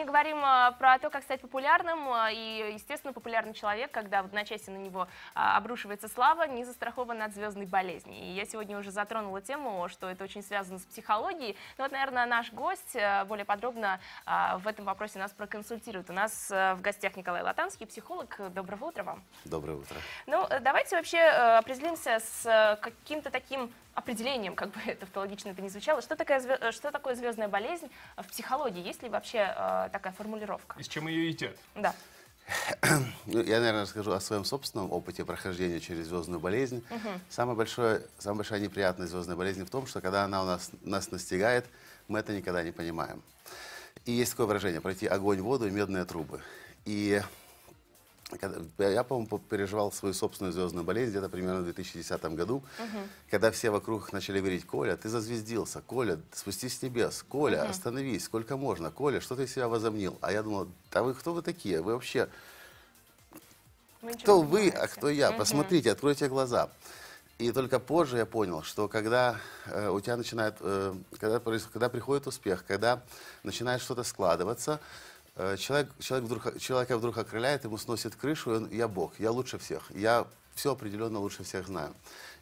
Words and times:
сегодня 0.00 0.12
говорим 0.12 0.42
э, 0.42 0.72
про 0.78 0.98
то, 0.98 1.10
как 1.10 1.22
стать 1.22 1.42
популярным, 1.42 2.08
э, 2.08 2.32
и, 2.32 2.72
естественно, 2.74 3.12
популярный 3.12 3.52
человек, 3.52 3.90
когда 3.90 4.22
в 4.22 4.26
одночасье 4.26 4.72
на 4.72 4.78
него 4.78 5.08
а, 5.34 5.58
обрушивается 5.58 6.08
слава, 6.08 6.44
не 6.44 6.64
застрахован 6.64 7.20
от 7.20 7.34
звездной 7.34 7.66
болезни. 7.66 8.18
И 8.18 8.32
я 8.32 8.46
сегодня 8.46 8.78
уже 8.78 8.92
затронула 8.92 9.42
тему, 9.42 9.88
что 9.88 10.08
это 10.08 10.24
очень 10.24 10.42
связано 10.42 10.78
с 10.78 10.84
психологией. 10.84 11.54
Ну 11.76 11.84
вот, 11.84 11.92
наверное, 11.92 12.24
наш 12.24 12.50
гость 12.52 12.96
более 13.26 13.44
подробно 13.44 14.00
а, 14.24 14.56
в 14.58 14.66
этом 14.66 14.86
вопросе 14.86 15.18
нас 15.18 15.32
проконсультирует. 15.32 16.08
У 16.08 16.14
нас 16.14 16.48
в 16.48 16.78
гостях 16.80 17.16
Николай 17.16 17.42
Латанский, 17.42 17.86
психолог. 17.86 18.40
Доброго 18.54 18.86
утра 18.86 19.02
вам. 19.02 19.22
Доброе 19.44 19.74
утро. 19.74 19.96
Ну, 20.26 20.46
э, 20.48 20.60
давайте 20.60 20.96
вообще 20.96 21.18
э, 21.18 21.58
определимся 21.58 22.20
с 22.20 22.46
э, 22.46 22.76
каким-то 22.80 23.30
таким 23.30 23.70
определением, 24.00 24.54
как 24.54 24.70
бы 24.70 24.80
это 24.86 25.00
тавтологично 25.00 25.50
это 25.50 25.62
не 25.62 25.68
звучало. 25.68 26.02
Что, 26.02 26.16
такое 26.16 26.40
зве- 26.40 26.58
э, 26.60 26.72
что 26.72 26.90
такое 26.90 27.14
звездная 27.14 27.48
болезнь 27.48 27.88
в 28.16 28.26
психологии? 28.26 28.84
Есть 28.84 29.02
ли 29.02 29.08
вообще 29.08 29.54
э, 29.56 29.88
такая 29.92 30.12
формулировка? 30.12 30.76
И 30.78 30.82
с 30.82 30.88
чем 30.88 31.08
ее 31.08 31.28
едят? 31.28 31.56
Да. 31.74 31.94
Ну, 33.26 33.42
я, 33.42 33.60
наверное, 33.60 33.82
расскажу 33.82 34.10
о 34.10 34.20
своем 34.20 34.44
собственном 34.44 34.90
опыте 34.90 35.24
прохождения 35.24 35.78
через 35.78 36.06
звездную 36.06 36.40
болезнь. 36.40 36.84
Самое 37.28 37.56
большое, 37.56 38.02
самая 38.18 38.38
большая 38.38 38.58
неприятность 38.58 39.12
звездной 39.12 39.36
болезни 39.36 39.62
в 39.62 39.70
том, 39.70 39.86
что 39.86 40.00
когда 40.00 40.24
она 40.24 40.42
у 40.42 40.46
нас, 40.46 40.70
нас 40.82 41.12
настигает, 41.12 41.66
мы 42.08 42.18
это 42.18 42.32
никогда 42.32 42.64
не 42.64 42.72
понимаем. 42.72 43.22
И 44.04 44.12
есть 44.12 44.32
такое 44.32 44.46
выражение 44.46 44.80
«пройти 44.80 45.06
огонь, 45.06 45.40
воду 45.40 45.68
и 45.68 45.70
медные 45.70 46.04
трубы». 46.04 46.40
И 46.86 47.22
я, 48.78 49.04
по-моему, 49.04 49.38
переживал 49.38 49.92
свою 49.92 50.14
собственную 50.14 50.52
звездную 50.52 50.84
болезнь 50.84 51.10
где-то 51.10 51.28
примерно 51.28 51.60
в 51.60 51.64
2010 51.64 52.22
году, 52.34 52.62
когда 53.30 53.50
все 53.50 53.70
вокруг 53.70 54.12
начали 54.12 54.38
говорить, 54.38 54.66
Коля, 54.66 54.96
ты 54.96 55.08
зазвездился, 55.08 55.80
Коля, 55.80 56.20
спустись 56.32 56.78
с 56.78 56.82
небес, 56.82 57.24
Коля, 57.28 57.68
остановись, 57.68 58.24
сколько 58.24 58.56
можно, 58.56 58.90
Коля, 58.90 59.20
что 59.20 59.36
ты 59.36 59.46
себя 59.46 59.68
возомнил? 59.68 60.18
А 60.20 60.32
я 60.32 60.42
думал, 60.42 60.68
да 60.92 61.02
вы 61.02 61.14
кто 61.14 61.32
вы 61.32 61.42
такие? 61.42 61.80
Вы 61.80 61.94
вообще 61.94 62.28
Вы 64.02 64.14
кто 64.14 64.40
вы, 64.40 64.68
а 64.68 64.86
кто 64.86 65.08
я? 65.08 65.30
Мгм. 65.30 65.38
Посмотрите, 65.38 65.92
откройте 65.92 66.28
глаза. 66.28 66.70
И 67.40 67.52
только 67.52 67.80
позже 67.80 68.18
я 68.18 68.26
понял, 68.26 68.62
что 68.62 68.86
когда 68.86 69.40
э, 69.64 69.88
у 69.88 69.98
тебя 70.00 70.18
начинает, 70.18 70.56
э, 70.60 70.94
когда, 71.18 71.40
когда 71.40 71.88
приходит 71.88 72.26
успех, 72.26 72.64
когда 72.66 73.02
начинает 73.44 73.80
что-то 73.80 74.02
складываться, 74.02 74.78
человек, 75.58 75.90
человек 75.98 76.26
вдруг, 76.26 76.58
человека 76.58 76.98
вдруг 76.98 77.18
окрыляет, 77.18 77.64
ему 77.64 77.78
сносит 77.78 78.14
крышу, 78.16 78.52
он, 78.52 78.70
я 78.70 78.88
Бог, 78.88 79.12
я 79.18 79.30
лучше 79.30 79.58
всех, 79.58 79.90
я 79.94 80.26
все 80.54 80.72
определенно 80.72 81.18
лучше 81.18 81.42
всех 81.42 81.66
знаю. 81.66 81.94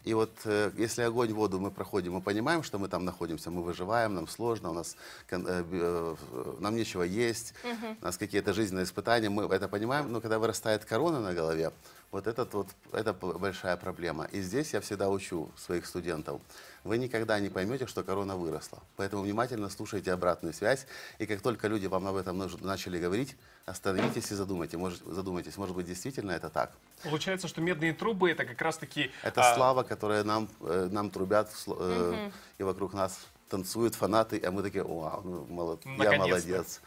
И 0.04 0.14
вот 0.14 0.30
э, 0.44 0.70
если 0.76 1.02
огонь, 1.02 1.32
воду 1.32 1.60
мы 1.60 1.70
проходим, 1.70 2.14
мы 2.14 2.20
понимаем, 2.20 2.62
что 2.62 2.78
мы 2.78 2.88
там 2.88 3.04
находимся, 3.04 3.50
мы 3.50 3.62
выживаем, 3.62 4.14
нам 4.14 4.26
сложно, 4.26 4.70
у 4.70 4.72
нас, 4.72 4.96
э, 5.30 5.36
э, 5.38 6.14
нам 6.60 6.76
нечего 6.76 7.02
есть, 7.02 7.54
у 8.00 8.04
нас 8.04 8.16
какие-то 8.16 8.54
жизненные 8.54 8.84
испытания, 8.84 9.28
мы 9.28 9.44
это 9.44 9.68
понимаем, 9.68 10.10
но 10.10 10.20
когда 10.20 10.38
вырастает 10.38 10.84
корона 10.84 11.20
на 11.20 11.34
голове, 11.34 11.72
вот, 12.10 12.26
этот 12.26 12.54
вот 12.54 12.68
это 12.92 13.12
большая 13.12 13.76
проблема. 13.76 14.24
И 14.32 14.40
здесь 14.40 14.72
я 14.72 14.80
всегда 14.80 15.08
учу 15.08 15.50
своих 15.56 15.86
студентов. 15.86 16.40
Вы 16.84 16.98
никогда 16.98 17.38
не 17.38 17.50
поймете, 17.50 17.86
что 17.86 18.02
корона 18.02 18.36
выросла. 18.36 18.78
Поэтому 18.96 19.22
внимательно 19.22 19.68
слушайте 19.68 20.12
обратную 20.12 20.54
связь. 20.54 20.86
И 21.18 21.26
как 21.26 21.42
только 21.42 21.68
люди 21.68 21.86
вам 21.86 22.06
об 22.06 22.16
этом 22.16 22.38
начали 22.60 22.98
говорить, 22.98 23.36
остановитесь 23.66 24.30
и 24.30 24.34
задумайтесь. 24.34 24.78
Может, 24.78 25.02
задумайтесь, 25.04 25.56
может 25.56 25.76
быть, 25.76 25.86
действительно 25.86 26.32
это 26.32 26.48
так. 26.48 26.72
Получается, 27.02 27.46
что 27.48 27.60
медные 27.60 27.92
трубы 27.92 28.30
это 28.30 28.44
как 28.44 28.60
раз-таки... 28.62 29.10
Это 29.22 29.42
а, 29.42 29.54
слава, 29.54 29.82
которая 29.82 30.24
нам, 30.24 30.48
э, 30.60 30.88
нам 30.90 31.10
трубят, 31.10 31.50
в 31.50 31.76
э, 31.78 32.30
и 32.58 32.62
вокруг 32.62 32.94
нас 32.94 33.18
танцуют 33.48 33.94
фанаты, 33.94 34.40
а 34.44 34.50
мы 34.50 34.62
такие, 34.62 34.84
вау, 34.84 35.22
ну, 35.24 35.44
молод- 35.46 35.84
я 35.84 36.18
молодец. 36.18 36.80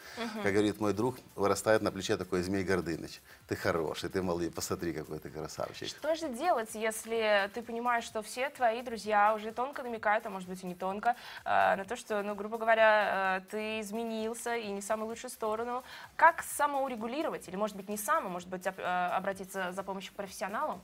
Как 0.43 0.53
говорит 0.53 0.79
мой 0.79 0.93
друг, 0.93 1.15
вырастает 1.35 1.81
на 1.81 1.91
плече 1.91 2.17
такой 2.17 2.41
Змей 2.43 2.63
Гордыныч. 2.63 3.21
Ты 3.47 3.55
хороший, 3.55 4.09
ты 4.09 4.21
молодец, 4.21 4.53
посмотри, 4.53 4.93
какой 4.93 5.19
ты 5.19 5.29
красавчик. 5.29 5.87
Что 5.87 6.15
же 6.15 6.29
делать, 6.29 6.69
если 6.73 7.49
ты 7.53 7.61
понимаешь, 7.61 8.03
что 8.03 8.21
все 8.21 8.49
твои 8.49 8.81
друзья 8.81 9.33
уже 9.35 9.51
тонко 9.51 9.83
намекают, 9.83 10.25
а 10.25 10.29
может 10.29 10.47
быть 10.47 10.63
и 10.63 10.67
не 10.67 10.75
тонко, 10.75 11.15
э, 11.45 11.75
на 11.75 11.85
то, 11.85 11.95
что, 11.95 12.21
ну, 12.23 12.35
грубо 12.35 12.57
говоря, 12.57 13.39
э, 13.39 13.49
ты 13.49 13.79
изменился 13.81 14.55
и 14.55 14.67
не 14.71 14.81
в 14.81 14.83
самую 14.83 15.07
лучшую 15.09 15.31
сторону. 15.31 15.83
Как 16.15 16.43
самоурегулировать? 16.43 17.47
Или, 17.47 17.55
может 17.55 17.75
быть, 17.75 17.89
не 17.89 17.97
сам, 17.97 18.25
а 18.27 18.29
может 18.29 18.47
быть, 18.49 18.67
об- 18.67 18.79
э, 18.79 18.83
обратиться 19.17 19.71
за 19.71 19.83
помощью 19.83 20.13
к 20.13 20.15
профессионалу? 20.15 20.81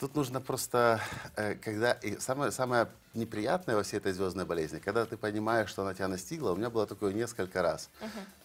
Тут 0.00 0.16
нужно 0.16 0.40
просто, 0.40 0.98
э, 1.36 1.56
когда 1.56 1.92
и 1.92 2.18
самое, 2.18 2.50
самое 2.52 2.88
неприятное 3.12 3.76
во 3.76 3.82
всей 3.82 3.98
этой 3.98 4.14
звездной 4.14 4.46
болезни, 4.46 4.78
когда 4.78 5.04
ты 5.04 5.18
понимаешь, 5.18 5.68
что 5.68 5.82
она 5.82 5.92
тебя 5.92 6.08
настигла, 6.08 6.52
у 6.52 6.56
меня 6.56 6.70
было 6.70 6.86
такое 6.86 7.12
несколько 7.12 7.60
раз. 7.60 7.90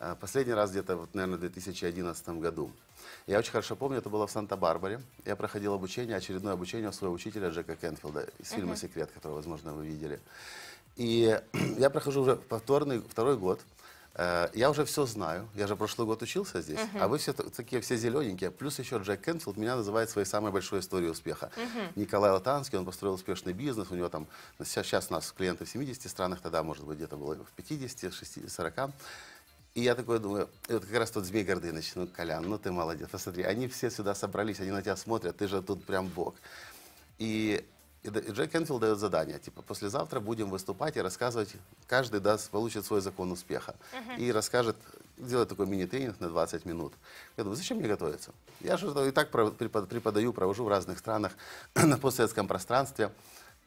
Э, 0.02 0.16
Последний 0.20 0.52
раз 0.52 0.72
где-то, 0.72 0.98
вот, 0.98 1.14
наверное, 1.14 1.38
в 1.38 1.40
2011 1.40 2.28
году. 2.42 2.72
Я 3.26 3.40
очень 3.40 3.54
хорошо 3.54 3.78
помню, 3.78 4.00
это 4.00 4.10
было 4.10 4.28
в 4.28 4.32
Санта-Барбаре. 4.32 5.00
Я 5.24 5.38
проходил 5.38 5.74
обучение, 5.74 6.18
очередное 6.18 6.52
обучение 6.52 6.90
у 6.90 6.92
своего 6.92 7.16
учителя 7.16 7.48
Джека 7.48 7.78
Кенфилда 7.78 8.28
из 8.38 8.50
фильма 8.50 8.76
«Секрет», 8.76 9.10
который, 9.14 9.34
возможно, 9.34 9.72
вы 9.72 9.86
видели. 9.86 10.20
И 10.98 11.40
я 11.78 11.90
прохожу 11.90 12.24
уже 12.24 12.36
повторный, 12.36 13.00
второй 13.00 13.38
год. 13.38 13.62
Э, 14.18 14.50
Я 14.54 14.70
уже 14.70 14.86
все 14.86 15.06
знаю. 15.06 15.48
Я 15.56 15.68
же 15.68 15.76
прошлый 15.76 16.08
год 16.08 16.22
учился 16.22 16.62
здесь, 16.62 16.80
а 17.00 17.08
вы 17.08 17.18
все 17.18 17.34
такие 17.34 17.82
все 17.82 17.98
зелененькие. 17.98 18.50
Плюс 18.50 18.80
еще 18.80 18.98
Джек 18.98 19.22
Кенфилд 19.22 19.58
меня 19.58 19.76
называет 19.76 20.10
своей 20.10 20.26
самой 20.26 20.52
большой 20.52 20.80
историей 20.80 21.10
успеха. 21.12 21.52
Николай 21.96 22.32
Латанский, 22.32 22.78
он 22.78 22.86
построил 22.86 23.14
успешный 23.16 23.54
бизнес. 23.54 23.92
У 23.92 23.96
него 23.96 24.10
там 24.10 24.28
сейчас, 24.64 24.86
сейчас 24.88 25.08
у 25.10 25.14
нас 25.14 25.32
клиенты 25.32 25.66
в 25.66 25.70
70 25.70 26.10
странах, 26.10 26.40
тогда, 26.42 26.64
может 26.64 26.86
быть, 26.86 26.98
где-то 26.98 27.18
было 27.18 27.36
в 27.36 27.52
50, 27.58 28.14
60, 28.14 28.50
40. 28.52 28.92
И 29.74 29.82
я 29.82 29.94
такой 29.94 30.20
думаю, 30.20 30.48
и 30.70 30.74
вот 30.74 30.86
как 30.86 30.96
раз 30.96 31.12
тот 31.12 31.26
Змей 31.26 31.44
Гордыныч, 31.44 31.96
ну, 31.96 32.08
Колян, 32.08 32.48
ну 32.48 32.58
ты 32.58 32.72
молодец, 32.72 33.10
посмотри, 33.12 33.44
они 33.44 33.68
все 33.68 33.92
сюда 33.92 34.16
собрались, 34.16 34.62
они 34.62 34.72
на 34.72 34.82
тебя 34.82 34.96
смотрят, 34.96 35.36
ты 35.36 35.50
же 35.50 35.62
тут 35.62 35.84
прям 35.84 36.08
бог. 36.08 36.36
И, 37.18 37.62
и 38.06 38.32
Джек 38.32 38.52
Кенфилд 38.52 38.82
дает 38.82 39.00
задание, 39.00 39.40
типа, 39.40 39.62
послезавтра 39.62 40.20
будем 40.20 40.50
выступать 40.50 40.98
и 40.98 41.02
рассказывать, 41.02 41.54
каждый 41.88 42.20
даст, 42.20 42.50
получит 42.50 42.86
свой 42.86 43.02
закон 43.02 43.32
успеха. 43.32 43.76
И 44.18 44.32
расскажет, 44.32 44.76
делает 45.18 45.50
такой 45.50 45.66
мини-тренинг 45.66 46.20
на 46.20 46.30
20 46.30 46.66
минут. 46.66 46.94
Я 47.38 47.44
думаю, 47.44 47.58
зачем 47.58 47.78
мне 47.78 47.88
готовиться? 47.88 48.32
Я 48.62 48.78
же 48.78 48.88
и 49.08 49.12
так 49.12 49.32
преподаю, 49.32 50.34
провожу 50.34 50.66
в 50.66 50.68
разных 50.68 51.00
странах, 51.00 51.32
на 51.76 51.98
постсоветском 51.98 52.48
пространстве. 52.48 53.12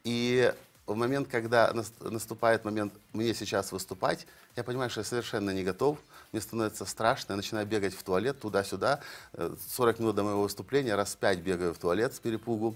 И 0.05 0.53
в 0.87 0.95
момент, 0.95 1.29
когда 1.29 1.73
нас- 1.73 1.93
наступает 2.01 2.65
момент 2.65 2.93
мне 3.13 3.35
сейчас 3.35 3.73
выступать, 3.73 4.27
я 4.57 4.65
понимаю, 4.65 4.91
что 4.91 5.01
я 5.01 5.05
совершенно 5.05 5.51
не 5.51 5.65
готов, 5.65 5.99
мне 6.33 6.41
становится 6.41 6.85
страшно, 6.85 7.33
я 7.33 7.37
начинаю 7.37 7.67
бегать 7.67 7.95
в 7.95 8.03
туалет 8.03 8.39
туда-сюда. 8.41 9.01
Э, 9.33 9.55
40 9.71 9.99
минут 9.99 10.15
до 10.17 10.23
моего 10.23 10.43
выступления, 10.43 10.95
раз 10.95 11.17
пять 11.17 11.41
бегаю 11.41 11.75
в 11.75 11.79
туалет 11.79 12.15
с 12.15 12.21
перепугу. 12.21 12.75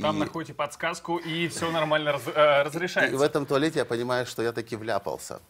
Там 0.00 0.16
И- 0.16 0.20
находите 0.20 0.52
подсказку, 0.54 1.16
и 1.16 1.48
все 1.48 1.70
нормально 1.70 2.12
раз- 2.12 2.22
э, 2.26 2.60
и 2.60 2.64
разрешается. 2.64 3.16
в 3.16 3.22
этом 3.22 3.46
туалете 3.46 3.78
я 3.78 3.84
понимаю, 3.84 4.26
что 4.26 4.42
я 4.42 4.52
таки 4.52 4.76
вляпался. 4.76 5.40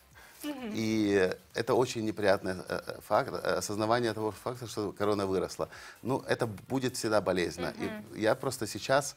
И 0.75 1.31
это 1.55 1.75
очень 1.75 2.05
неприятный 2.05 2.53
э, 2.53 2.81
э, 2.87 3.01
факт, 3.09 3.31
э, 3.33 3.57
осознавание 3.59 4.12
того 4.12 4.31
факта, 4.31 4.67
что 4.69 4.93
корона 4.93 5.27
выросла. 5.27 5.69
Ну, 6.03 6.23
это 6.29 6.47
будет 6.47 6.95
всегда 6.97 7.21
болезненно. 7.21 7.72
И 8.15 8.21
я 8.21 8.34
просто 8.37 8.66
сейчас 8.69 9.16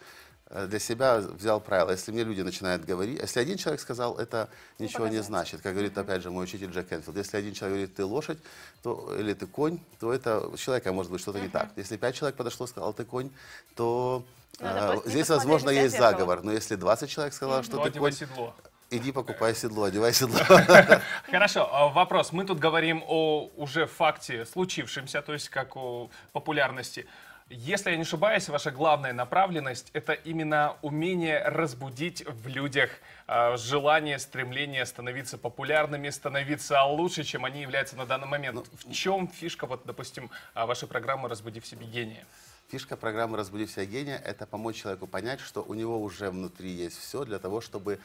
для 0.50 0.80
себя 0.80 1.18
взял 1.20 1.62
правило, 1.62 1.92
если 1.92 2.12
мне 2.12 2.24
люди 2.24 2.42
начинают 2.42 2.84
говорить, 2.84 3.20
если 3.22 3.40
один 3.40 3.58
человек 3.58 3.80
сказал, 3.80 4.18
это 4.18 4.50
ничего 4.80 5.06
не 5.06 5.18
показать. 5.18 5.26
значит, 5.28 5.62
как 5.62 5.74
говорит 5.74 5.96
опять 5.98 6.24
же 6.24 6.32
мой 6.32 6.46
учитель 6.46 6.72
Джек 6.72 6.92
Энфилд. 6.92 7.16
Если 7.18 7.38
один 7.38 7.54
человек 7.54 7.78
говорит, 7.78 7.96
ты 7.96 8.04
лошадь, 8.04 8.40
то, 8.82 9.16
или 9.16 9.34
ты 9.34 9.46
конь, 9.46 9.80
то 10.00 10.12
это 10.12 10.40
у 10.48 10.58
человека 10.58 10.92
может 10.92 11.12
быть 11.12 11.22
что-то 11.22 11.40
не 11.40 11.50
так. 11.50 11.70
Если 11.76 11.98
пять 11.98 12.16
человек 12.16 12.36
подошло 12.36 12.66
и 12.66 12.70
сказал, 12.70 12.94
ты 12.94 13.06
конь, 13.06 13.30
то 13.76 14.26
Надо 14.60 14.94
э, 14.94 15.02
не 15.06 15.12
здесь, 15.12 15.30
возможно, 15.30 15.70
есть 15.70 15.92
зеркало. 15.92 16.12
заговор. 16.12 16.44
Но 16.44 16.52
если 16.52 16.76
20 16.76 17.10
человек 17.10 17.34
сказал, 17.36 17.64
что 17.64 17.78
Ну, 17.78 17.84
ты 17.84 17.90
одевай 17.90 18.12
конь, 18.12 18.18
седло. 18.20 18.56
Иди 18.92 19.12
покупай 19.12 19.54
седло, 19.54 19.84
одевай 19.84 20.14
седло. 20.14 20.40
Хорошо, 21.30 21.70
а 21.72 21.90
вопрос. 21.90 22.32
Мы 22.32 22.44
тут 22.44 22.58
говорим 22.58 23.04
о 23.08 23.52
уже 23.56 23.86
факте 23.86 24.46
случившемся, 24.48 25.22
то 25.22 25.34
есть 25.34 25.50
как 25.50 25.78
о 25.78 26.10
популярности. 26.32 27.06
Если 27.52 27.90
я 27.90 27.96
не 27.96 28.04
ошибаюсь, 28.04 28.48
ваша 28.48 28.70
главная 28.70 29.12
направленность 29.12 29.90
это 29.94 30.14
именно 30.14 30.78
умение 30.84 31.42
разбудить 31.44 32.24
в 32.28 32.48
людях 32.48 32.92
э, 33.28 33.58
желание, 33.58 34.20
стремление 34.20 34.86
становиться 34.86 35.40
популярными, 35.40 36.10
становиться 36.12 36.84
лучше, 36.84 37.24
чем 37.24 37.46
они 37.46 37.62
являются 37.62 37.96
на 37.96 38.06
данный 38.06 38.28
момент. 38.28 38.68
в 38.72 38.94
чем 38.94 39.28
фишка, 39.28 39.66
вот, 39.66 39.82
допустим, 39.86 40.30
а, 40.54 40.68
вашей 40.68 40.88
программы 40.88 41.28
«Разбуди 41.28 41.60
в 41.60 41.66
себе 41.66 41.88
гения»? 41.88 42.24
Фишка 42.70 42.96
программы 42.96 43.36
«Разбуди 43.36 43.66
себя 43.66 43.86
гения»— 43.86 44.22
это 44.26 44.46
помочь 44.46 44.76
человеку 44.76 45.08
понять, 45.08 45.40
что 45.40 45.64
у 45.64 45.74
него 45.74 46.00
уже 46.00 46.30
внутри 46.30 46.70
есть 46.70 47.00
все 47.00 47.26
для 47.26 47.40
того, 47.40 47.62
чтобы 47.62 48.00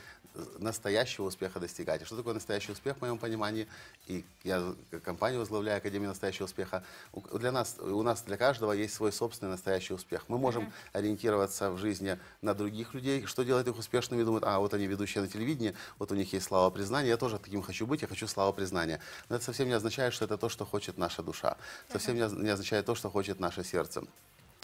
настоящего 0.59 1.27
успеха 1.27 1.61
достигать. 1.61 2.01
И 2.01 2.07
что 2.07 2.17
такое 2.17 2.33
настоящий 2.33 2.73
успех, 2.73 2.97
в 2.97 3.03
моем 3.03 3.19
понимании, 3.19 3.69
и 4.07 4.25
я 4.43 4.75
компанию 5.05 5.41
возглавляю 5.41 5.77
Академию 5.77 6.09
настоящего 6.09 6.47
успеха, 6.47 6.83
для 7.35 7.53
нас, 7.53 7.77
у 7.79 8.03
нас, 8.03 8.23
для 8.23 8.39
каждого 8.39 8.73
есть 8.73 8.95
свой 8.95 9.13
собственный 9.13 9.53
настоящий 9.53 9.93
успех. 9.93 10.25
Мы 10.29 10.39
можем 10.39 10.73
ориентироваться 10.95 11.71
в 11.71 11.77
жизни 11.77 12.19
на 12.41 12.55
других 12.55 12.95
людей, 12.95 13.27
что 13.27 13.43
делает 13.43 13.69
их 13.69 13.79
успешными, 13.79 14.23
думают, 14.23 14.45
а, 14.45 14.61
вот 14.61 14.73
они 14.73 14.87
ведущие 14.87 15.21
на 15.21 15.29
телевидении, 15.29 15.75
вот 15.99 16.11
у 16.11 16.15
них 16.15 16.33
есть 16.33 16.47
слава 16.47 16.71
признания, 16.71 17.11
я 17.11 17.19
тоже 17.19 17.39
таким 17.39 17.61
хочу 17.61 17.87
быть, 17.87 18.01
я 18.01 18.09
хочу 18.09 18.27
слава 18.27 18.51
признания. 18.53 18.99
Но 19.29 19.37
это 19.37 19.45
совсем 19.45 19.69
не 19.69 19.75
означает, 19.75 20.15
что 20.15 20.25
это 20.25 20.39
то, 20.39 20.49
что 20.49 20.65
хочет 20.65 20.97
наша 20.97 21.23
душа. 21.23 21.59
Совсем 21.93 22.15
не, 22.15 22.43
не 22.43 22.49
означает 22.49 22.87
то, 22.87 22.95
что 22.95 23.11
хочет 23.11 23.41
наше 23.41 23.63
сердце. 23.63 24.05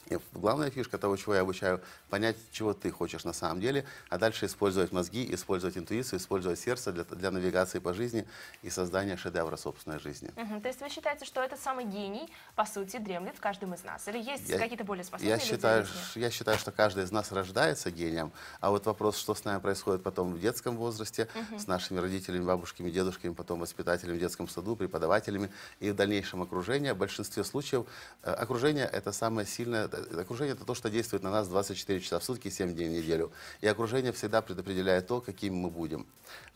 И 0.06 0.19
главная 0.32 0.70
фишка 0.70 0.99
того, 0.99 1.17
чего 1.17 1.35
я 1.35 1.41
обучаю, 1.43 1.81
понять, 2.08 2.37
чего 2.52 2.75
ты 2.75 2.91
хочешь 2.91 3.25
на 3.25 3.32
самом 3.32 3.61
деле, 3.61 3.85
а 4.08 4.19
дальше 4.19 4.47
использовать 4.47 4.93
мозги, 4.93 5.32
использовать 5.35 5.76
интуицию, 5.76 6.19
использовать 6.19 6.58
сердце 6.58 6.93
для, 6.93 7.05
для 7.05 7.31
навигации 7.31 7.79
по 7.79 7.94
жизни 7.94 8.26
и 8.62 8.70
создания 8.70 9.17
шедевра 9.17 9.56
собственной 9.56 9.99
жизни. 9.99 10.31
Мгм. 10.37 10.61
То 10.61 10.69
есть 10.69 10.81
вы 10.81 10.88
считаете, 10.88 11.25
что 11.25 11.43
этот 11.43 11.61
самый 11.61 11.85
гений, 11.85 12.29
по 12.56 12.64
сути, 12.64 12.99
дремлет 12.99 13.37
в 13.37 13.41
каждом 13.41 13.75
из 13.75 13.85
нас? 13.85 14.08
Или 14.08 14.19
есть 14.19 14.50
какие-то 14.50 14.85
более 14.85 15.05
способные 15.05 15.31
Я 15.31 15.37
люди 15.37 15.49
считаю, 15.49 15.87
я 16.14 16.31
считаю, 16.31 16.58
что 16.58 16.73
каждый 16.73 17.05
из 17.05 17.12
нас 17.12 17.32
рождается 17.32 17.91
гением, 17.91 18.32
а 18.61 18.70
вот 18.70 18.87
вопрос, 18.87 19.17
что 19.17 19.35
с 19.35 19.44
нами 19.44 19.61
происходит 19.61 20.03
потом 20.03 20.32
в 20.35 20.41
детском 20.41 20.76
возрасте, 20.76 21.29
с 21.58 21.67
нашими 21.67 21.99
родителями, 21.99 22.44
бабушками, 22.44 22.91
дедушками, 22.91 23.32
потом 23.32 23.61
воспитателями 23.61 24.17
в 24.17 24.20
детском 24.20 24.49
саду, 24.49 24.76
преподавателями 24.76 25.50
и 25.79 25.91
в 25.91 25.94
дальнейшем 25.94 26.43
окружение. 26.43 26.94
В 26.94 26.99
большинстве 26.99 27.44
случаев 27.44 27.87
э, 28.23 28.32
окружение– 28.32 28.88
это 28.93 29.12
самое 29.12 29.46
сильное, 29.46 29.88
э, 29.95 30.21
окружение– 30.21 30.55
это 30.55 30.65
то, 30.65 30.75
что 30.75 30.91
действует 30.91 31.23
на 31.23 31.31
нас 31.31 31.49
24 31.49 32.01
часа 32.01 32.19
в 32.19 32.25
сутки, 32.25 32.49
7 32.49 32.75
дней 32.75 32.89
в 32.89 32.93
неделю. 32.93 33.33
И 33.61 33.67
окружение 33.67 34.13
всегда 34.13 34.43
предопределяет 34.43 35.07
то, 35.07 35.21
какими 35.21 35.55
мы 35.55 35.71
будем. 35.71 36.07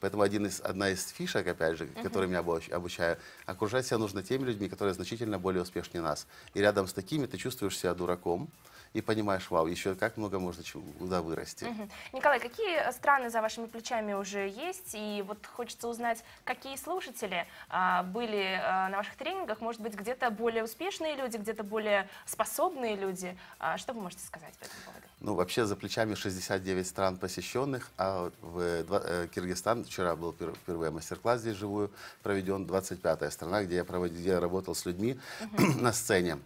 Поэтому 0.01 0.23
один 0.23 0.47
из, 0.47 0.61
одна 0.61 0.91
из 0.91 1.07
фишек, 1.09 1.47
опять 1.47 1.79
же, 1.79 1.87
которыми 1.87 2.33
я 2.33 2.41
обуч- 2.41 2.73
обучаю, 2.73 3.19
окружать 3.47 3.87
себя 3.87 3.99
нужно 3.99 4.23
теми 4.23 4.45
людьми, 4.45 4.69
которые 4.69 4.95
значительно 4.95 5.39
более 5.39 5.63
успешнее 5.63 6.03
нас. 6.03 6.27
И 6.55 6.61
рядом 6.61 6.87
с 6.87 6.93
такими 6.93 7.27
ты 7.27 7.37
чувствуешь 7.37 7.79
себя 7.79 7.95
дураком 7.95 8.51
и 8.95 9.01
понимаешь, 9.01 9.51
вау, 9.51 9.67
еще 9.67 9.97
как 9.97 10.17
много 10.17 10.39
можно 10.39 10.63
куда 10.99 11.21
вырасти. 11.21 11.65
Мгм. 11.65 11.91
Николай, 12.13 12.39
какие 12.39 12.77
э, 12.77 12.93
страны 12.93 13.29
за 13.29 13.43
вашими 13.43 13.67
плечами 13.67 14.13
уже 14.13 14.49
есть? 14.49 14.95
И 14.95 15.23
вот 15.27 15.45
хочется 15.47 15.89
узнать, 15.89 16.25
какие 16.45 16.77
слушатели 16.77 17.47
а, 17.69 18.05
были 18.05 18.61
а, 18.63 18.89
на 18.89 18.99
ваших 18.99 19.17
тренингах? 19.17 19.61
Может 19.61 19.81
быть, 19.81 19.95
где-то 19.95 20.31
более 20.31 20.63
успешные 20.63 21.17
люди, 21.17 21.37
где-то 21.37 21.65
более 21.65 22.09
способные 22.25 22.95
люди? 22.95 23.37
А, 23.59 23.79
что 23.79 23.95
вы 23.95 24.01
можете 24.01 24.25
сказать 24.25 24.55
по 24.59 24.65
этому 24.65 24.81
поводу? 24.85 25.07
Ну, 25.19 25.35
вообще 25.35 25.65
за 25.67 25.75
плечами 25.75 26.15
69 26.15 26.87
стран 26.87 27.17
посещенных, 27.17 27.91
а 27.99 28.31
в 28.43 28.85
два- 28.85 29.03
э, 29.05 29.27
Киргизстан, 29.35 29.85
вчера 29.85 30.15
был 30.15 30.31
пер- 30.31 30.55
впервые 30.55 30.93
мастер-класс 30.93 31.41
здесь 31.41 31.57
живую 31.57 31.91
проведен, 32.23 32.65
25-я 32.65 33.31
страна, 33.33 33.65
где 33.65 33.77
я, 33.77 33.85
проводил, 33.85 34.19
где 34.21 34.29
я 34.31 34.41
работал 34.41 34.77
с 34.77 34.87
людьми 34.87 35.19
на 35.81 35.93
сцене. 35.93 36.39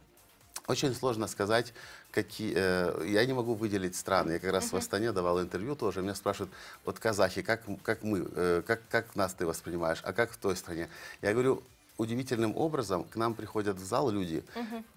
Очень 0.69 0.95
сложно 0.95 1.27
сказать, 1.29 1.73
какие... 2.11 2.53
э, 2.55 3.05
я 3.07 3.25
не 3.25 3.33
могу 3.33 3.55
выделить 3.55 3.97
страны. 3.97 4.33
Я 4.33 4.39
как 4.39 4.53
раз 4.53 4.71
в 4.71 4.77
Астане 4.77 5.13
давал 5.13 5.41
интервью 5.41 5.75
тоже. 5.75 6.03
Меня 6.03 6.15
спрашивают, 6.15 6.53
вот 6.85 6.99
казахи, 6.99 7.41
как, 7.41 7.63
как 7.83 8.03
мы, 8.03 8.29
э, 8.37 8.63
как, 8.67 8.87
как 8.91 9.17
нас 9.17 9.33
ты 9.33 9.47
воспринимаешь, 9.47 10.01
а 10.05 10.13
как 10.13 10.31
в 10.31 10.37
той 10.37 10.55
стране? 10.57 10.91
Я 11.23 11.33
говорю, 11.33 11.63
удивительным 11.97 12.55
образом 12.55 13.05
к 13.05 13.17
нам 13.17 13.33
приходят 13.35 13.77
в 13.79 13.85
зал 13.85 14.11
люди, 14.11 14.45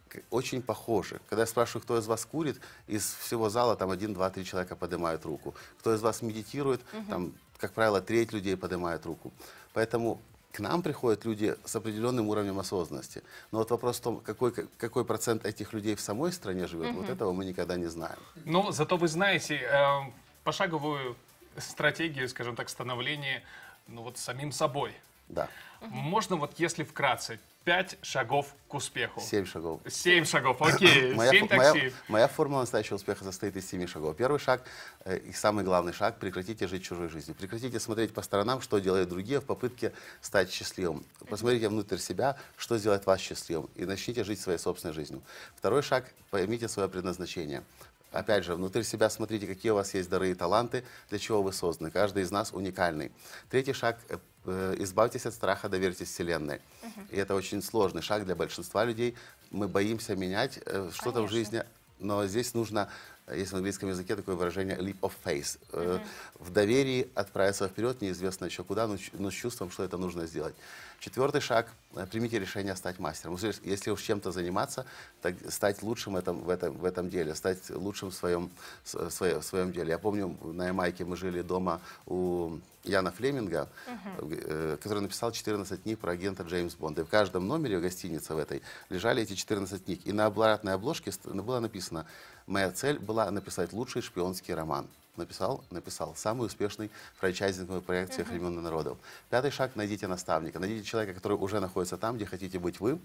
к- 0.10 0.20
очень 0.30 0.62
похожи. 0.62 1.22
Когда 1.30 1.44
я 1.44 1.48
спрашиваю, 1.48 1.84
кто 1.84 1.98
из 1.98 2.06
вас 2.06 2.26
курит, 2.26 2.60
из 2.88 3.14
всего 3.22 3.50
зала 3.50 3.78
там 3.78 3.92
один, 3.92 4.14
два, 4.14 4.30
три 4.30 4.44
человека 4.44 4.76
поднимают 4.76 5.24
руку. 5.26 5.56
Кто 5.80 5.96
из 5.96 6.02
вас 6.02 6.22
медитирует, 6.22 6.82
там, 7.10 7.32
как 7.60 7.72
правило, 7.72 8.02
треть 8.02 8.34
людей 8.34 8.58
поднимает 8.58 9.06
руку. 9.06 9.32
Поэтому 9.74 10.20
к 10.52 10.60
нам 10.60 10.82
приходят 10.82 11.26
люди 11.26 11.56
с 11.66 11.76
определенным 11.76 12.28
уровнем 12.30 12.60
осознанности. 12.60 13.24
Но 13.52 13.60
вот 13.60 13.72
вопрос 13.72 13.98
в 13.98 14.02
том, 14.02 14.20
какой, 14.20 14.52
какой 14.78 15.06
процент 15.06 15.46
этих 15.46 15.74
людей 15.74 15.96
в 15.96 16.02
самой 16.02 16.32
стране 16.32 16.68
живет, 16.68 16.94
вот 16.94 17.10
этого 17.10 17.32
мы 17.34 17.46
никогда 17.46 17.78
не 17.78 17.88
знаем. 17.88 18.20
Но 18.46 18.72
зато 18.72 18.98
вы 18.98 19.08
знаете 19.08 19.56
э, 19.56 20.12
пошаговую 20.44 21.16
стратегию, 21.58 22.28
скажем 22.30 22.56
так, 22.56 22.70
становления 22.70 23.44
ну, 23.88 24.04
вот 24.04 24.18
самим 24.18 24.52
собой. 24.52 24.94
Да, 25.30 25.48
Можно 25.82 26.36
вот, 26.36 26.60
если 26.60 26.84
вкратце, 26.84 27.40
пять 27.64 27.98
шагов 28.02 28.56
к 28.68 28.74
успеху. 28.74 29.22
семь 29.22 29.46
шагов. 29.46 29.82
Семь 29.88 30.26
шагов, 30.26 30.62
окей, 30.62 31.14
Моя, 31.16 31.32
семь 31.32 31.48
моя- 31.50 31.74
такси. 31.74 31.94
моя 32.08 32.28
формула 32.28 32.62
настоящего 32.62 32.96
успеха 32.96 33.24
состоит 33.24 33.56
из 33.56 33.68
семи 33.70 33.86
шагов. 33.86 34.16
Первый 34.18 34.40
шаг 34.40 34.64
э, 35.06 35.18
и 35.20 35.32
самый 35.32 35.64
главный 35.64 35.94
шаг– 35.94 36.18
прекратите 36.20 36.68
жить 36.68 36.84
чужой 36.84 37.10
жизнью. 37.10 37.36
Прекратите 37.36 37.80
смотреть 37.80 38.14
по 38.14 38.22
сторонам, 38.22 38.62
что 38.62 38.80
делают 38.80 39.10
другие 39.10 39.40
в 39.40 39.46
попытке 39.46 39.94
стать 40.22 40.52
счастливым. 40.52 41.06
Посмотрите 41.30 41.70
внутрь 41.70 41.98
себя, 41.98 42.38
что 42.58 42.78
сделает 42.78 43.06
вас 43.06 43.20
счастливым, 43.20 43.70
и 43.76 43.86
начните 43.86 44.24
жить 44.24 44.40
своей 44.42 44.58
собственной 44.58 44.94
жизнью. 44.94 45.22
Второй 45.56 45.84
шаг– 45.84 46.12
поймите 46.32 46.68
свое 46.68 46.90
предназначение. 46.90 47.64
Опять 48.12 48.44
же, 48.44 48.56
внутрь 48.56 48.84
себя 48.84 49.10
смотрите, 49.10 49.48
какие 49.48 49.72
у 49.72 49.76
вас 49.76 49.94
есть 49.94 50.10
дары 50.10 50.32
и 50.32 50.34
таланты, 50.34 50.84
для 51.10 51.18
чего 51.18 51.42
вы 51.42 51.54
созданы. 51.54 51.92
Каждый 51.92 52.24
из 52.24 52.32
нас 52.32 52.52
уникальный. 52.52 53.10
Третий 53.50 53.72
шаг 53.72 54.00
избавьтесь 54.46 55.26
от 55.26 55.34
страха, 55.34 55.70
доверьтесь 55.70 56.10
Вселенной. 56.10 56.62
И 57.10 57.18
это 57.18 57.36
очень 57.36 57.62
сложный 57.62 58.02
шаг 58.02 58.26
для 58.26 58.36
большинства 58.36 58.86
людей. 58.86 59.16
Мы 59.52 59.68
боимся 59.68 60.16
менять 60.16 60.60
э, 60.66 60.90
что-то 60.94 61.22
в 61.24 61.30
жизни, 61.30 61.64
но 62.00 62.26
здесь 62.26 62.54
нужно, 62.54 62.90
э, 63.28 63.38
есть 63.40 63.52
в 63.52 63.56
английском 63.56 63.90
языке 63.90 64.16
такое 64.16 64.36
выражение 64.36 64.78
leap 64.78 65.00
of 65.02 65.12
faith. 65.24 65.60
Э, 65.74 66.00
В 66.40 66.50
доверии 66.52 67.08
отправиться 67.16 67.68
вперед, 67.68 68.02
неизвестно 68.02 68.46
еще 68.46 68.64
куда, 68.64 68.88
но, 68.88 68.98
но 69.14 69.30
с 69.30 69.34
чувством, 69.34 69.70
что 69.70 69.84
это 69.84 69.98
нужно 69.98 70.26
сделать. 70.26 70.56
Четвертый 71.00 71.42
шаг 71.42 71.68
э, 71.96 72.08
примите 72.08 72.40
решение 72.40 72.76
стать 72.76 72.98
мастером. 73.00 73.38
Если- 73.64 73.92
уж 73.92 74.02
чем-то 74.02 74.32
заниматься, 74.32 74.86
так 75.22 75.36
стать 75.50 75.84
лучшим 75.84 76.14
в 76.14 76.16
этом, 76.16 76.40
в 76.44 76.50
этом, 76.50 76.74
в 76.78 76.86
этом 76.86 77.10
деле, 77.10 77.36
стать 77.36 77.70
лучшим 77.70 78.10
в 78.10 78.14
своем, 78.16 78.50
в 78.86 79.10
своем, 79.12 79.42
в 79.42 79.44
своем 79.46 79.72
деле. 79.72 79.90
Я 79.90 80.00
помню, 80.00 80.36
на 80.44 80.68
Ямайке 80.68 81.06
мы 81.06 81.18
жили 81.18 81.42
дома 81.42 81.82
у 82.08 82.58
Яна 82.84 83.12
Флеминга, 83.12 83.70
э, 83.88 84.78
который 84.82 85.02
написал 85.02 85.32
14 85.32 85.84
книг 85.84 86.00
про 86.00 86.12
агента 86.12 86.44
Джеймс 86.44 86.76
Бонда. 86.76 87.02
И 87.02 87.06
в 87.06 87.10
каждом 87.10 87.48
номере 87.48 87.80
гостиницы 87.80 88.34
в 88.34 88.38
этой 88.38 88.62
лежали 88.90 89.22
эти 89.22 89.34
14 89.34 89.86
книг. 89.86 90.02
И 90.06 90.12
на 90.12 90.26
обратной 90.26 90.74
обложке 90.74 91.12
было 91.26 91.60
написано, 91.60 92.06
моя 92.48 92.72
цель 92.72 92.98
была 92.98 93.30
написать 93.30 93.74
лучший 93.74 94.02
шпионский 94.02 94.54
роман. 94.54 94.88
Написал, 95.18 95.64
написал. 95.70 96.16
Самый 96.16 96.48
успешный 96.48 96.90
франчайзинговый 97.20 97.82
проект 97.82 98.14
всех 98.14 98.30
времен 98.30 98.58
и 98.58 98.62
народов. 98.62 98.98
Пятый 99.30 99.52
шаг– 99.52 99.72
найдите 99.76 100.08
наставника. 100.08 100.58
Найдите 100.58 100.86
человека, 100.86 101.14
который 101.14 101.38
уже 101.38 101.60
находится 101.60 101.98
там, 101.98 102.16
где 102.16 102.26
хотите 102.26 102.60
быть 102.60 102.80
вы, 102.80 102.98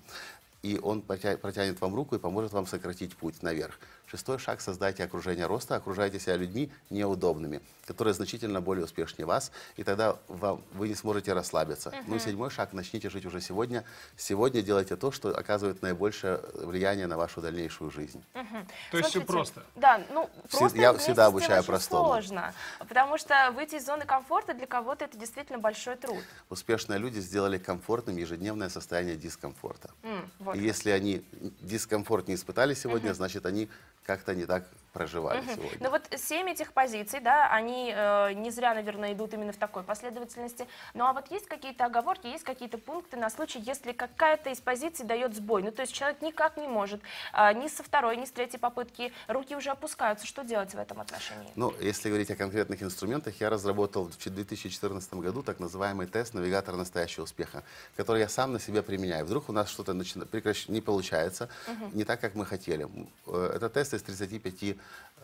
и 0.62 0.78
он 0.82 1.00
протя- 1.00 1.36
протянет 1.36 1.80
вам 1.80 1.94
руку 1.94 2.16
и 2.16 2.18
поможет 2.18 2.52
вам 2.52 2.66
сократить 2.66 3.16
путь 3.16 3.42
наверх. 3.42 3.78
Шестой 4.06 4.38
шаг– 4.38 4.60
создайте 4.62 5.02
окружение 5.02 5.46
роста, 5.46 5.74
окружайте 5.74 6.20
себя 6.20 6.36
людьми 6.36 6.70
неудобными, 6.90 7.60
которые 7.86 8.14
значительно 8.14 8.60
более 8.60 8.84
успешнее 8.84 9.26
вас, 9.26 9.50
и 9.76 9.82
тогда 9.82 10.16
вам, 10.28 10.62
вы 10.74 10.88
не 10.88 10.94
сможете 10.94 11.32
расслабиться. 11.32 11.92
Ну 12.06 12.14
и 12.14 12.18
седьмой 12.20 12.50
шаг– 12.50 12.68
начните 12.72 13.10
жить 13.10 13.26
уже 13.26 13.40
сегодня. 13.40 13.84
Сегодня 14.16 14.62
делайте 14.62 14.94
то, 14.96 15.10
что 15.10 15.36
оказывает 15.36 15.82
наибольшее 15.82 16.40
влияние 16.54 17.08
на 17.08 17.16
вашу 17.16 17.40
дальнейшую 17.40 17.90
жизнь. 17.90 18.22
То 18.92 18.98
есть 18.98 19.10
все 19.10 19.20
просто. 19.22 19.64
Да, 19.74 20.00
ну 20.10 20.30
просто 20.50 20.78
я 20.78 20.94
всегда 20.94 21.26
обучаю 21.26 21.64
простому. 21.64 22.04
сложно, 22.04 22.54
потому 22.88 23.18
что 23.18 23.50
выйти 23.56 23.74
из 23.74 23.86
зоны 23.86 24.04
комфорта 24.04 24.54
для 24.54 24.66
кого-то 24.68 25.04
это 25.04 25.18
действительно 25.18 25.58
большой 25.58 25.96
труд. 25.96 26.22
Успешные 26.48 27.00
люди 27.00 27.18
сделали 27.18 27.58
комфортным 27.58 28.16
ежедневное 28.16 28.68
состояние 28.68 29.16
дискомфорта. 29.16 29.90
М, 30.04 30.30
вот. 30.46 30.56
И 30.56 30.60
если 30.60 30.90
они 30.90 31.22
дискомфорт 31.60 32.28
не 32.28 32.34
испытали 32.34 32.74
сегодня, 32.74 33.12
значит, 33.12 33.46
они 33.46 33.68
как-то 34.06 34.34
не 34.34 34.46
так 34.46 34.64
проживали 34.92 35.42
сегодня. 35.42 35.76
Ну 35.80 35.90
вот 35.90 36.08
семь 36.16 36.48
этих 36.48 36.72
позиций, 36.72 37.20
да, 37.20 37.50
они 37.52 37.92
э, 37.94 38.32
не 38.32 38.50
зря, 38.50 38.72
наверное, 38.72 39.12
идут 39.12 39.34
именно 39.34 39.52
в 39.52 39.58
такой 39.58 39.82
последовательности. 39.82 40.66
Ну 40.94 41.04
а 41.04 41.12
вот 41.12 41.30
есть 41.30 41.46
какие-то 41.46 41.84
оговорки, 41.84 42.26
есть 42.28 42.44
какие-то 42.44 42.78
пункты 42.78 43.18
на 43.18 43.28
случай, 43.28 43.58
если 43.58 43.92
какая-то 43.92 44.48
из 44.48 44.60
позиций 44.60 45.04
дает 45.04 45.34
сбой. 45.36 45.62
Ну 45.62 45.70
то 45.70 45.82
есть 45.82 45.92
человек 45.92 46.22
никак 46.22 46.56
не 46.56 46.66
может, 46.66 47.02
а, 47.34 47.52
ни 47.52 47.68
со 47.68 47.82
второй, 47.82 48.16
ни 48.16 48.24
с 48.24 48.30
третьей 48.30 48.58
попытки, 48.58 49.12
руки 49.28 49.54
уже 49.54 49.68
опускаются. 49.68 50.26
Что 50.26 50.44
делать 50.44 50.72
в 50.72 50.78
этом 50.78 50.98
отношении? 50.98 51.50
Ну, 51.56 51.74
если 51.78 52.08
говорить 52.08 52.30
о 52.30 52.36
конкретных 52.36 52.82
инструментах, 52.82 53.38
я 53.38 53.50
разработал 53.50 54.08
в 54.08 54.16
2014 54.16 55.12
году 55.14 55.42
так 55.42 55.60
называемый 55.60 56.06
тест 56.06 56.32
«Навигатор 56.32 56.74
настоящего 56.74 57.24
успеха», 57.24 57.64
который 57.96 58.20
я 58.22 58.28
сам 58.30 58.54
на 58.54 58.60
себе 58.60 58.82
применяю. 58.82 59.26
Вдруг 59.26 59.50
у 59.50 59.52
нас 59.52 59.68
что-то 59.68 59.92
начина- 59.92 60.24
прекращ- 60.24 60.70
не 60.70 60.80
получается, 60.80 61.50
не 61.92 62.04
так, 62.04 62.18
как 62.18 62.34
мы 62.34 62.46
хотели. 62.46 62.88
Э, 63.26 63.50
Тест 63.96 64.10
из 64.10 64.18
35 64.18 64.76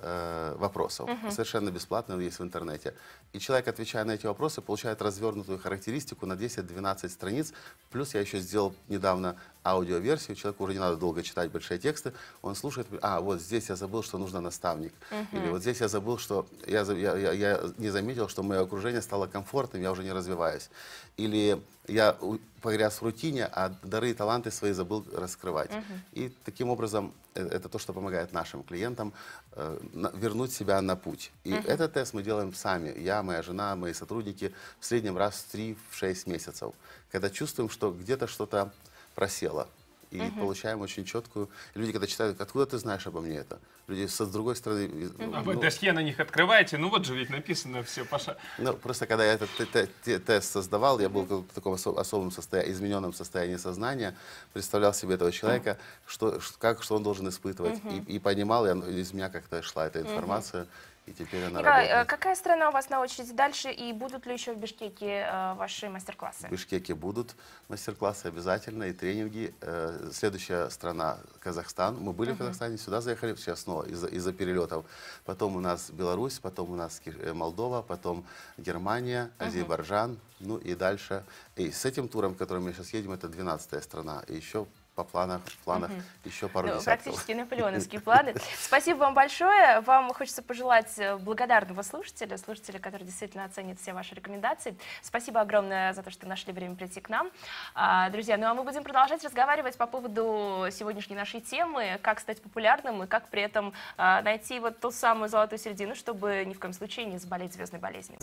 э, 0.03 0.55
вопросов. 0.59 1.09
Совершенно 1.31 1.71
бесплатно, 1.71 2.15
он 2.15 2.21
есть 2.21 2.39
в 2.39 2.43
интернете. 2.43 2.95
И 3.33 3.39
человек, 3.39 3.69
отвечая 3.69 4.05
на 4.05 4.13
эти 4.13 4.27
вопросы, 4.27 4.61
получает 4.61 5.01
развернутую 5.03 5.59
характеристику 5.59 6.27
на 6.27 6.35
10-12 6.35 7.09
страниц. 7.09 7.53
Плюс 7.91 8.15
я 8.15 8.21
еще 8.21 8.39
сделал 8.41 8.75
недавно 8.89 9.37
аудиоверсию. 9.65 10.37
Человеку 10.37 10.65
уже 10.65 10.73
не 10.75 10.81
надо 10.81 10.97
долго 10.97 11.23
читать 11.23 11.51
большие 11.51 11.79
тексты. 11.79 12.13
Он 12.43 12.55
слушает, 12.55 12.87
а, 13.01 13.21
вот 13.21 13.41
здесь 13.41 13.69
я 13.69 13.77
забыл, 13.77 14.03
что 14.03 14.19
нужно 14.19 14.41
наставник. 14.41 14.93
Или 15.33 15.49
вот 15.51 15.61
здесь 15.63 15.81
я 15.81 15.89
забыл, 15.89 16.19
что 16.19 16.47
я, 16.67 16.83
я, 16.83 17.17
я- 17.17 17.33
я 17.33 17.61
не 17.79 17.91
заметил, 17.91 18.29
что 18.29 18.43
мое 18.43 18.61
окружение 18.63 19.01
стало 19.03 19.27
комфортным, 19.29 19.81
я 19.83 19.93
уже 19.93 20.03
не 20.03 20.13
развиваюсь. 20.13 20.69
Или 21.17 21.63
я 21.89 22.17
погряз 22.61 23.01
в 23.01 23.03
рутине, 23.03 23.45
а 23.53 23.69
дары 23.83 24.11
и 24.11 24.15
таланты 24.15 24.51
свои 24.51 24.73
забыл 24.73 25.05
раскрывать. 25.17 25.71
И 26.13 26.29
таким 26.45 26.69
образом 26.71 27.13
э, 27.35 27.45
это 27.47 27.69
то, 27.69 27.79
что 27.79 27.93
помогает 27.93 28.33
нашим 28.33 28.63
клиентам 28.63 29.13
э, 29.53 29.79
вернуть 29.93 30.53
себя 30.53 30.81
на 30.81 30.97
путь. 30.97 31.33
И 31.45 31.53
этот 31.53 31.93
тест 31.95 32.15
мы 32.15 32.23
делаем 32.23 32.55
сами. 32.55 32.99
Я, 32.99 33.23
моя 33.23 33.43
жена, 33.43 33.77
мои 33.77 33.93
сотрудники 33.93 34.55
в 34.81 34.85
среднем 34.85 35.17
раз 35.17 35.47
в 35.49 35.55
3-6 35.55 36.31
месяцев. 36.31 36.73
Когда 37.11 37.31
чувствуем, 37.31 37.69
что 37.71 37.93
где-то 37.93 38.27
что-то 38.27 38.73
просело. 39.15 39.69
И 40.13 40.31
получаем 40.31 40.81
очень 40.83 41.05
четкую... 41.05 41.49
и 41.75 41.79
Люди, 41.79 41.93
когда 41.93 42.07
читают, 42.07 42.41
откуда 42.41 42.67
ты 42.67 42.79
знаешь 42.79 43.07
обо 43.07 43.21
мне 43.21 43.37
это? 43.37 43.59
Люди 43.89 44.07
со, 44.07 44.27
с 44.27 44.31
другой 44.31 44.57
стороны... 44.57 45.11
А 45.33 45.43
вы 45.43 45.55
ну, 45.55 45.61
досье 45.61 45.93
на 45.93 46.03
них 46.03 46.21
открываете, 46.21 46.77
ну 46.77 46.91
вот 46.91 47.07
же 47.07 47.17
ведь 47.17 47.31
написано 47.31 47.83
все, 47.83 48.05
Паша. 48.05 48.37
ну, 48.59 48.75
просто 48.75 49.07
когда 49.07 49.25
я 49.25 49.33
этот 49.33 49.49
те- 49.57 49.67
те- 49.67 49.89
те- 50.05 50.19
тест 50.19 50.53
создавал, 50.53 51.01
я 51.01 51.09
был 51.09 51.23
в 51.25 51.55
таком 51.55 51.75
осо- 51.75 51.99
особом 51.99 52.31
состоянии, 52.31 52.73
измененном 52.73 53.13
состоянии 53.15 53.57
сознания, 53.57 54.15
представлял 54.53 54.93
себе 54.93 55.15
этого 55.15 55.33
человека, 55.33 55.79
что, 56.07 56.39
как, 56.59 56.83
что 56.83 56.97
он 56.97 57.03
должен 57.03 57.29
испытывать. 57.29 57.81
И, 57.91 58.15
и 58.17 58.19
понимал, 58.19 58.67
я, 58.67 58.73
из 58.73 59.13
меня 59.15 59.31
как-то 59.31 59.63
шла 59.63 59.87
эта 59.87 60.01
информация, 60.01 60.67
и 61.07 61.13
теперь 61.13 61.45
она 61.45 61.59
Николай, 61.59 61.87
э, 61.87 61.89
работает. 61.89 62.09
какая 62.09 62.35
страна 62.37 62.69
у 62.69 62.73
вас 62.73 62.89
на 62.89 63.01
очереди 63.01 63.33
дальше 63.33 63.73
и 63.73 63.93
будут 63.93 64.25
ли 64.27 64.35
еще 64.35 64.53
в 64.53 64.59
Бишкеке 64.59 65.27
э, 65.29 65.55
ваши 65.55 65.89
мастер-классы? 65.89 66.47
В 66.47 66.51
Бишкеке 66.51 66.95
будут 66.95 67.35
мастер-классы 67.69 68.27
обязательно 68.27 68.85
и 68.85 68.93
тренинги. 68.93 69.53
Э, 69.63 70.11
Следующая 70.13 70.71
страна 70.71 71.19
Казахстан. 71.41 71.97
Мы 71.99 72.13
были 72.13 72.33
в 72.33 72.39
Казахстане, 72.39 72.79
сюда 72.79 73.01
заехали 73.01 73.35
сейчас 73.35 73.63
снова 73.63 73.83
из-за 73.85 74.07
из 74.07 74.25
перелетов. 74.33 74.87
Потом 75.25 75.57
у 75.57 75.61
нас 75.61 75.91
Беларусь, 75.91 76.39
потом 76.39 76.71
у 76.71 76.77
нас 76.77 77.03
э, 77.05 77.33
Молдова, 77.33 77.83
потом 77.83 78.25
Германия, 78.57 79.31
Азербайджан, 79.39 80.21
ну 80.39 80.57
и 80.57 80.77
дальше. 80.77 81.25
И 81.57 81.73
с 81.73 81.85
этим 81.85 82.09
туром, 82.09 82.37
которым 82.37 82.65
мы 82.65 82.73
сейчас 82.73 82.95
едем, 82.95 83.11
это 83.11 83.27
12 83.27 83.83
страна. 83.83 84.23
И 84.29 84.37
еще 84.37 84.67
по 84.95 85.05
планах, 85.05 85.41
в 85.47 85.57
планах 85.65 85.91
еще 86.25 86.49
пару 86.49 86.69
Ну, 86.69 86.75
десятков. 86.75 87.05
практически 87.05 87.33
наполеоновские 87.33 88.01
планы. 88.03 88.35
Спасибо 88.61 88.99
вам 88.99 89.15
большое. 89.15 89.81
Вам 89.81 90.13
хочется 90.13 90.43
пожелать 90.43 90.99
э, 90.99 91.17
благодарного 91.17 91.81
слушателя, 91.83 92.37
слушателя, 92.37 92.79
который 92.79 93.05
действительно 93.05 93.45
оценит 93.45 93.81
все 93.81 93.95
ваши 93.95 94.15
рекомендации. 94.15 94.77
Спасибо 95.03 95.41
огромное 95.41 95.95
за 95.95 96.03
то, 96.03 96.11
что 96.11 96.27
нашли 96.29 96.53
время 96.53 96.75
прийти 96.77 97.01
к 97.01 97.09
нам. 97.09 97.31
А, 97.75 98.11
Друзья, 98.11 98.37
ну 98.37 98.47
а 98.49 98.55
мы 98.55 98.65
будем 98.65 98.83
продолжать 98.85 99.25
разговаривать 99.25 99.79
по 99.79 99.87
поводу 99.87 100.67
сегодняшней 100.71 101.17
нашей 101.17 101.41
темы, 101.41 101.99
как 102.03 102.21
стать 102.21 102.43
популярным 102.43 103.03
и 103.05 103.07
как 103.07 103.29
при 103.29 103.43
этом 103.43 103.73
а, 103.97 104.21
найти 104.21 104.61
вот 104.61 104.79
ту 104.81 104.91
самую 104.91 105.31
золотую 105.31 105.59
середину, 105.59 105.95
чтобы 105.95 106.45
ни 106.47 106.53
в 106.53 106.61
коем 106.61 106.75
случае 106.75 107.07
не 107.07 107.17
заболеть 107.17 107.55
звездной 107.55 107.81
болезнью. 107.81 108.19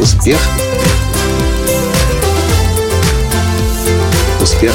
Успех. 0.00 0.40
Успех. 4.40 4.74